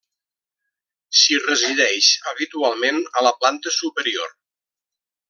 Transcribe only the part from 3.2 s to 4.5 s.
a la planta superior.